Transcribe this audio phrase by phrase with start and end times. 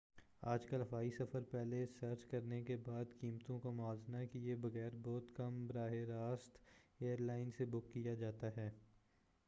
[0.43, 5.35] آج کل ہوائی سفر پہلے سرچ کرنے کے بعد قیمتوں کا موازنہ کیے بغیر بہت
[5.35, 6.57] کم براہ راست
[6.99, 8.69] ایر لائن سے بک کیا جاتا ہے